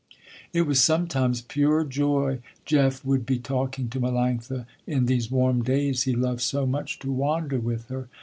It 0.51 0.63
was 0.63 0.81
sometimes 0.83 1.41
pure 1.43 1.83
joy 1.83 2.39
Jeff 2.65 3.05
would 3.05 3.23
be 3.23 3.37
talking 3.37 3.87
to 3.89 3.99
Melanctha, 3.99 4.65
in 4.87 5.05
these 5.05 5.29
warm 5.29 5.61
days 5.63 6.05
he 6.09 6.15
loved 6.15 6.41
so 6.41 6.65
much 6.65 6.97
to 7.01 7.11
wander 7.11 7.59
with 7.59 7.87
her. 7.89 8.09